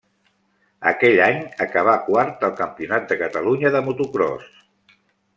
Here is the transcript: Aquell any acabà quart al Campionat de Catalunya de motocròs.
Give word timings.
Aquell 0.91 1.19
any 1.25 1.41
acabà 1.65 1.93
quart 2.07 2.45
al 2.47 2.55
Campionat 2.61 3.05
de 3.11 3.17
Catalunya 3.23 3.73
de 3.75 3.83
motocròs. 3.91 4.49